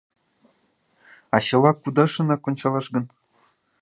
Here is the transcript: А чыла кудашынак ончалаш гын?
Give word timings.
А 1.35 1.37
чыла 1.47 1.71
кудашынак 1.73 2.41
ончалаш 2.49 2.87
гын? 2.93 3.05